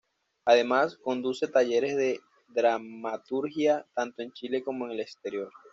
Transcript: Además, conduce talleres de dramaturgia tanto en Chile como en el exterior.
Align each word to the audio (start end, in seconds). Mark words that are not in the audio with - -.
Además, 0.45 0.97
conduce 0.97 1.47
talleres 1.47 1.95
de 1.95 2.21
dramaturgia 2.47 3.85
tanto 3.93 4.23
en 4.23 4.33
Chile 4.33 4.63
como 4.63 4.85
en 4.85 4.93
el 4.93 4.99
exterior. 5.01 5.51